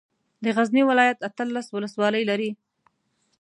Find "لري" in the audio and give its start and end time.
2.31-2.49